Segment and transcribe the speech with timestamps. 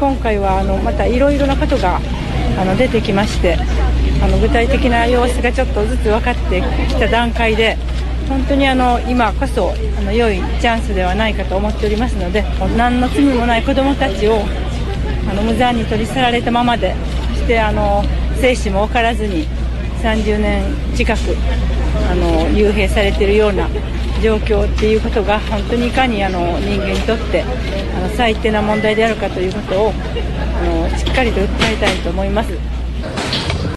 [0.00, 2.00] 今回はあのまたいろいろなことが
[2.58, 3.58] あの出てきまして
[4.22, 7.76] あの具体的な様子がちょっとずつ分かってきた段階で
[8.26, 12.42] 本当にあの今こそあの良いチャンスではないかと思っておりますので
[12.78, 14.40] 何の罪もない子どもたちを
[15.28, 16.94] あの無残に取り去られたままで
[17.34, 18.02] そしてあの
[18.40, 19.46] 生死も分からずに
[20.02, 20.64] 30年
[20.96, 21.18] 近く
[22.10, 23.68] あの幽閉されているような
[24.20, 32.52] 状況っていうことが本当にいかにあの人間にとってあの最低な問題であるかということをあのしっかりと訴えたいと思います。